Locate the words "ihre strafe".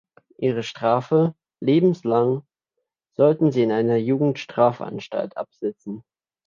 0.39-1.35